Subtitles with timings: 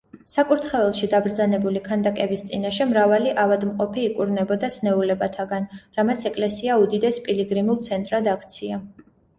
[0.35, 5.69] საკურთხეველში დაბრძანებული ქანდაკების წინაშე მრავალი ავადმყოფი იკურნებოდა სნეულებათაგან,
[6.01, 8.87] რამაც ეკლესია უდიდეს პილიგრიმულ ცენტრად აქცია.